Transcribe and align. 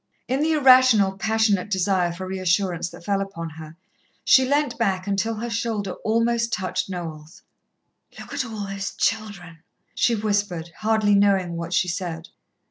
In 0.27 0.41
the 0.41 0.53
irrational, 0.53 1.15
passionate 1.15 1.69
desire 1.69 2.11
for 2.11 2.25
reassurance 2.25 2.89
that 2.89 3.05
fell 3.05 3.21
upon 3.21 3.51
her, 3.51 3.77
she 4.25 4.47
leant 4.49 4.79
back 4.79 5.05
until 5.05 5.35
her 5.35 5.49
shoulder 5.51 5.91
almost 6.03 6.51
touched 6.51 6.89
Noel's. 6.89 7.43
"Look 8.19 8.33
at 8.33 8.43
all 8.43 8.65
those 8.65 8.93
children!" 8.95 9.59
she 9.93 10.15
whispered, 10.15 10.71
hardly 10.79 11.13
knowing 11.13 11.55
what 11.55 11.71
she 11.73 11.87
said. 11.87 12.29